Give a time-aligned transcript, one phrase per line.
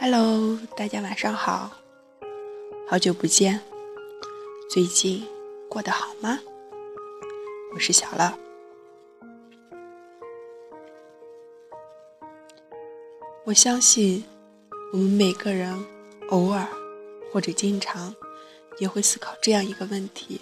[0.00, 1.72] Hello，大家晚上好，
[2.88, 3.60] 好久不见，
[4.70, 5.26] 最近
[5.68, 6.38] 过得好吗？
[7.74, 8.32] 我是小乐。
[13.44, 14.22] 我相信，
[14.92, 15.76] 我们每个人
[16.28, 16.64] 偶尔
[17.32, 18.14] 或者经常
[18.78, 20.40] 也会思考这样一个问题：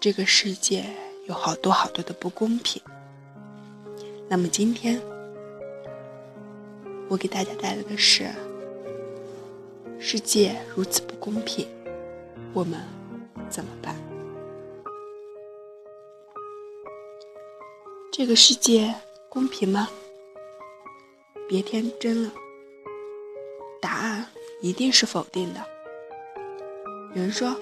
[0.00, 0.86] 这个世界
[1.26, 2.80] 有好多好多的不公平。
[4.30, 4.98] 那么今天，
[7.12, 8.26] 我给大家带来的是：
[9.98, 11.68] 世界如此不公平，
[12.54, 12.80] 我们
[13.50, 13.94] 怎么办？
[18.10, 18.94] 这个世界
[19.28, 19.90] 公平吗？
[21.46, 22.32] 别天真了，
[23.78, 24.26] 答案
[24.62, 25.60] 一定是否定的。
[27.14, 27.54] 有人说，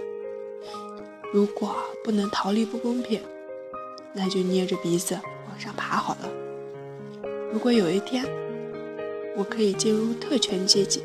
[1.32, 3.20] 如果不能逃离不公平，
[4.12, 6.30] 那就捏着鼻子往上爬好了。
[7.52, 8.24] 如果有一天
[9.36, 11.02] 我可以进入特权阶级，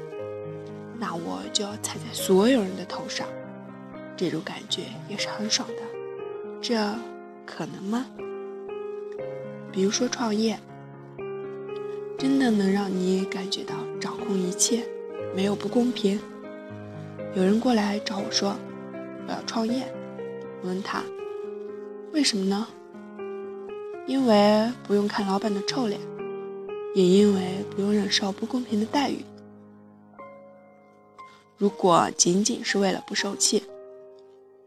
[0.99, 3.27] 那我就要踩在所有人的头上，
[4.17, 5.75] 这种感觉也是很爽的。
[6.61, 6.75] 这
[7.45, 8.05] 可能吗？
[9.71, 10.59] 比如说创业，
[12.17, 14.83] 真的能让你感觉到掌控一切，
[15.35, 16.19] 没有不公平？
[17.35, 18.55] 有人过来找我说
[19.27, 19.83] 我要创业，
[20.61, 21.03] 我问他
[22.13, 22.67] 为什么呢？
[24.07, 25.99] 因为不用看老板的臭脸。
[26.95, 29.17] 也因为不用忍受不公平的待遇。
[31.57, 33.61] 如果仅仅是为了不受气，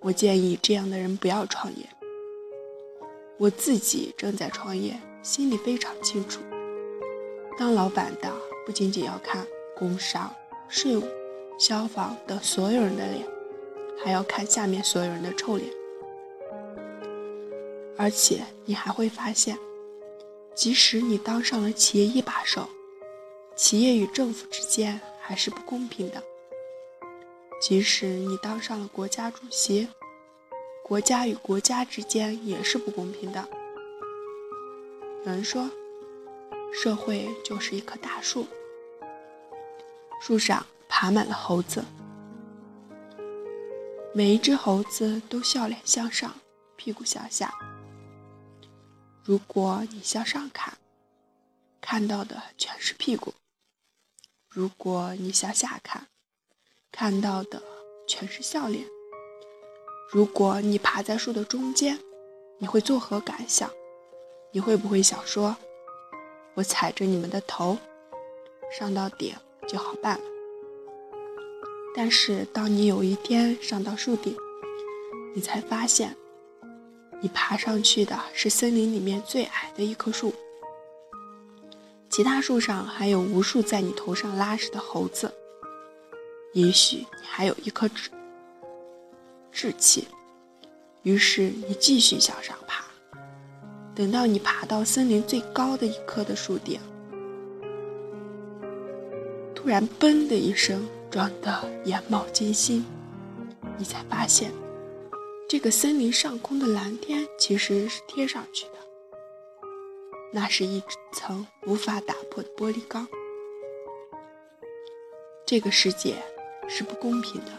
[0.01, 1.89] 我建议这样的人不要创业。
[3.39, 6.43] 我自己正在创业，心里非常清楚，
[7.59, 8.31] 当老板的
[8.67, 10.31] 不仅仅要看工商、
[10.69, 11.03] 税务、
[11.59, 13.27] 消防等所有人的脸，
[14.05, 15.71] 还要看下面所有人的臭脸，
[17.97, 19.59] 而且你还会发现。
[20.59, 22.69] 即使你当上了企业一把手，
[23.55, 26.21] 企业与政府之间还是不公平的；
[27.63, 29.87] 即使你当上了国家主席，
[30.83, 33.49] 国家与国家之间也是不公平的。
[35.25, 35.71] 有人说，
[36.73, 38.45] 社会就是一棵大树，
[40.21, 41.85] 树上爬满了猴子，
[44.13, 46.35] 每一只猴子都笑脸向上，
[46.75, 47.55] 屁股向下。
[49.29, 50.79] 如果你向上看，
[51.83, 53.35] 看到的全是屁股；
[54.49, 56.07] 如果你向下看，
[56.91, 57.63] 看到的
[58.07, 58.87] 全是笑脸。
[60.11, 61.99] 如果你爬在树的中间，
[62.57, 63.71] 你会作何感想？
[64.51, 65.55] 你会不会想说
[66.57, 67.77] ：“我踩着你们的头，
[68.73, 69.37] 上到顶
[69.69, 70.25] 就好办了？”
[71.95, 74.35] 但是，当你有一天上到树顶，
[75.35, 76.17] 你才发现。
[77.21, 80.33] 你爬上去的是森林里面最矮的一棵树，
[82.09, 85.33] 其他树上还有无数在你头上拉屎的猴子。
[86.53, 88.11] 也许你还有一颗志
[89.53, 90.07] 志气，
[91.03, 92.85] 于是你继续向上爬。
[93.95, 96.81] 等到你爬到森林最高的一棵的树顶，
[99.57, 102.87] 突然“嘣”的一声，撞得眼冒金星，
[103.77, 104.53] 你才发现。
[105.49, 108.73] 这个森林上空的蓝天其实是贴上去的，
[110.31, 113.09] 那是一层无法打破的玻璃钢。
[115.47, 116.17] 这个世界
[116.69, 117.53] 是不公平的，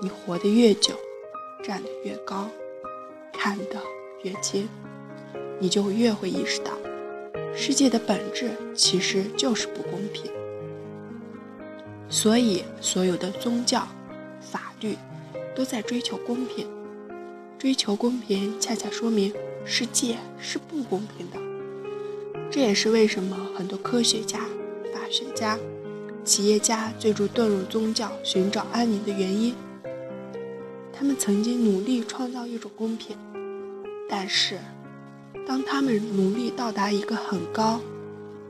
[0.00, 0.94] 你活得越久，
[1.60, 2.48] 站得越高，
[3.32, 3.82] 看得
[4.22, 4.68] 越清，
[5.58, 6.70] 你就越会意识到，
[7.52, 10.30] 世界的本质其实就是不公平。
[12.08, 13.88] 所以，所有的宗教、
[14.40, 14.96] 法律。
[15.60, 16.66] 都在追求公平，
[17.58, 19.30] 追求公平恰恰说明
[19.66, 21.36] 世界是不公平的。
[22.50, 24.38] 这也是为什么很多科学家、
[24.90, 25.58] 法学家、
[26.24, 29.54] 企业家最终遁入宗教，寻找安宁的原因。
[30.94, 33.14] 他们曾经努力创造一种公平，
[34.08, 34.58] 但是
[35.46, 37.82] 当他们努力到达一个很高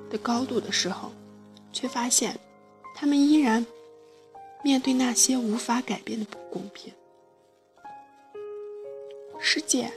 [0.08, 1.10] 的高度的时候，
[1.72, 2.38] 却发现
[2.94, 3.66] 他们依然。
[4.62, 6.92] 面对那些无法改变的不公平，
[9.42, 9.90] 世界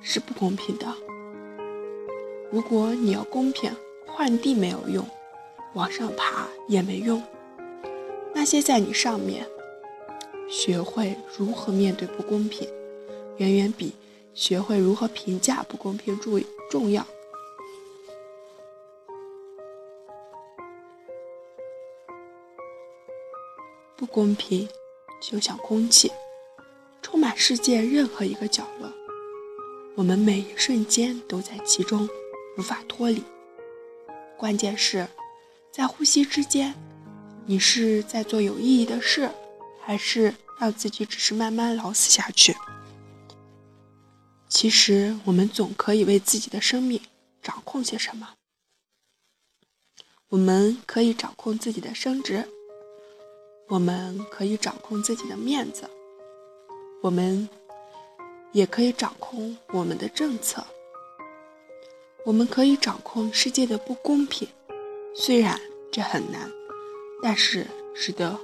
[0.00, 0.86] 是不公平的。
[2.50, 3.74] 如果你要公平，
[4.06, 5.04] 换地没有用，
[5.74, 7.20] 往上爬也没用。
[8.32, 9.44] 那些在你上面，
[10.48, 12.68] 学会如何面对不公平，
[13.38, 13.92] 远远比
[14.32, 16.40] 学会如何评价不公平重
[16.70, 17.04] 重要。
[23.96, 24.68] 不公平，
[25.20, 26.12] 就像空气，
[27.34, 28.92] 世界任何一个角落。
[29.96, 32.08] 我们每一瞬间都在其中，
[32.56, 33.22] 无法脱离。
[34.36, 35.06] 关键是
[35.70, 36.74] 在呼吸之间，
[37.46, 39.30] 你是在做有意义的事，
[39.80, 42.54] 还是让自己只是慢慢老死下去？
[44.48, 47.00] 其实，我们总可以为自己的生命
[47.42, 48.34] 掌控些什么。
[50.28, 52.48] 我们可以掌控自己的升职，
[53.68, 55.88] 我们可以掌控自己的面子，
[57.04, 57.46] 我们
[58.52, 60.64] 也可以掌控我们的政策。
[62.24, 64.48] 我们可以掌控世界的不公平，
[65.14, 65.60] 虽然
[65.92, 66.50] 这很难，
[67.22, 68.38] 但是值得。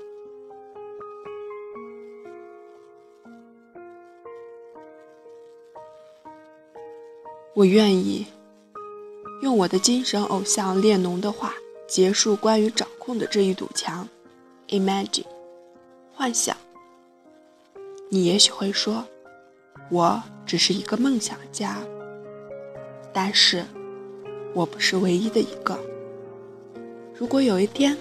[7.55, 8.27] 我愿意
[9.41, 11.55] 用我的精神偶像列侬的话
[11.89, 14.07] 结束关于掌控的这一堵墙。
[14.69, 15.25] Imagine，
[16.13, 16.55] 幻想。
[18.13, 19.05] 你也许会说，
[19.89, 21.77] 我只是一个梦想家，
[23.13, 23.65] 但是
[24.53, 25.79] 我不是唯一的一个。
[27.15, 27.97] 如果有一天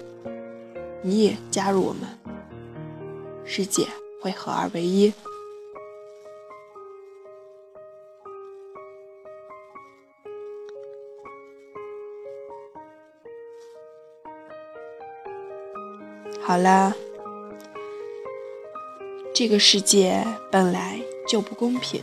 [1.00, 2.02] 你也加入我们，
[3.44, 3.86] 世界
[4.20, 5.12] 会合二为一。
[16.40, 16.92] 好了，
[19.40, 20.22] 这个世界
[20.52, 22.02] 本来就不公平，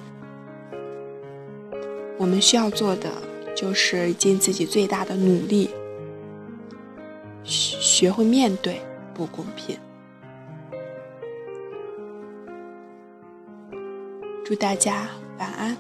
[2.18, 3.12] 我们需要做的
[3.56, 5.70] 就是尽自己最大的努力，
[7.44, 8.82] 学会面对
[9.14, 9.78] 不公平。
[14.44, 15.08] 祝大家
[15.38, 15.78] 晚安，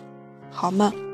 [0.52, 1.07] 好梦。